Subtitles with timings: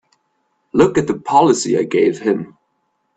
[0.73, 2.57] Look at the policy I gave him!